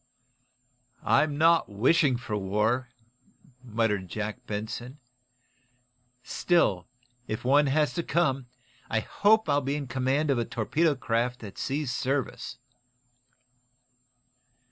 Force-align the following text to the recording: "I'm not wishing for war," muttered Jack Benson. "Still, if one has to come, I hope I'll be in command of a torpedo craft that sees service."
"I'm 1.05 1.37
not 1.37 1.69
wishing 1.69 2.17
for 2.17 2.35
war," 2.35 2.89
muttered 3.63 4.07
Jack 4.07 4.43
Benson. 4.47 4.97
"Still, 6.23 6.87
if 7.27 7.45
one 7.45 7.67
has 7.67 7.93
to 7.93 8.01
come, 8.01 8.47
I 8.89 9.01
hope 9.01 9.47
I'll 9.47 9.61
be 9.61 9.75
in 9.75 9.85
command 9.85 10.31
of 10.31 10.39
a 10.39 10.43
torpedo 10.45 10.95
craft 10.95 11.41
that 11.41 11.59
sees 11.59 11.91
service." 11.91 12.57